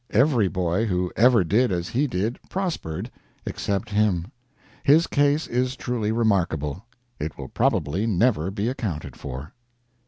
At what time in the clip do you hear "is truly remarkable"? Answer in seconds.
5.45-6.87